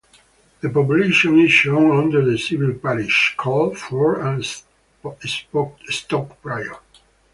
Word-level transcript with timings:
The 0.61 0.69
population 0.71 1.39
is 1.41 1.51
shown 1.51 1.95
under 1.95 2.25
the 2.25 2.35
civil 2.35 2.73
parish- 2.73 3.35
called 3.37 3.77
Ford 3.77 4.21
and 4.21 4.43
Stoke 4.43 6.41
Prior. 6.41 6.79